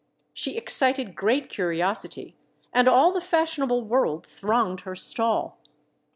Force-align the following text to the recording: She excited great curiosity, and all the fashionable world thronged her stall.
She 0.33 0.57
excited 0.57 1.15
great 1.15 1.47
curiosity, 1.47 2.35
and 2.73 2.87
all 2.87 3.11
the 3.11 3.21
fashionable 3.21 3.83
world 3.83 4.25
thronged 4.25 4.79
her 4.81 4.95
stall. 4.95 5.59